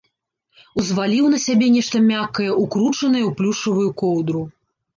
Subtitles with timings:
[0.83, 4.45] Узваліў на сябе нешта мяккае, укручанае ў плюшавую коўдру.